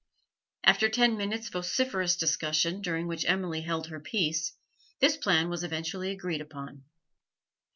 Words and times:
After 0.63 0.89
ten 0.89 1.15
minutes' 1.15 1.49
vociferous 1.49 2.15
discussion, 2.15 2.81
during 2.81 3.05
which 3.05 3.23
Emily 3.25 3.61
held 3.61 3.85
her 3.89 3.99
peace, 3.99 4.53
this 4.99 5.15
plan 5.15 5.47
was 5.47 5.63
eventually 5.63 6.09
agreed 6.09 6.41
upon. 6.41 6.85